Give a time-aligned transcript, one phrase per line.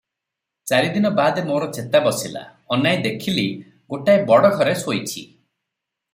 [0.69, 2.41] ଚାରିଦିନ ବାଦେ ମୋର ଚେତା ବସିଲା,
[2.77, 3.45] ଅନାଇ ଦେଖିଲି
[3.95, 5.27] ଗୋଟାଏ ବଡ଼ ଘରେ ଶୋଇଛି।